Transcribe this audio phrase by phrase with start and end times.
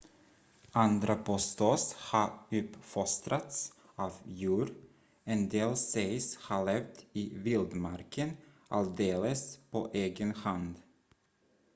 [0.73, 4.73] andra påstås ha uppfostrats av djur
[5.23, 8.37] en del sägs ha levt i vildmarken
[8.67, 10.75] alldeles på egen hand